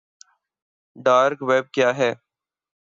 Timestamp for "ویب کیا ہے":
1.49-2.11